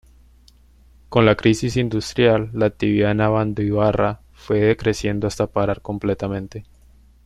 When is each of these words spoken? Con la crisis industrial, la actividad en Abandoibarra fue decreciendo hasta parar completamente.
Con 1.09 1.27
la 1.27 1.35
crisis 1.35 1.77
industrial, 1.77 2.49
la 2.53 2.65
actividad 2.65 3.11
en 3.11 3.21
Abandoibarra 3.21 4.21
fue 4.33 4.59
decreciendo 4.59 5.27
hasta 5.27 5.45
parar 5.45 5.83
completamente. 5.83 6.65